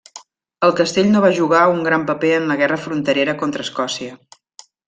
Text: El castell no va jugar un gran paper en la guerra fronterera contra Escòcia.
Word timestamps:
El 0.67 0.71
castell 0.79 1.11
no 1.15 1.21
va 1.25 1.31
jugar 1.41 1.59
un 1.75 1.85
gran 1.89 2.07
paper 2.13 2.33
en 2.41 2.49
la 2.53 2.57
guerra 2.65 2.81
fronterera 2.89 3.39
contra 3.43 3.67
Escòcia. 3.71 4.21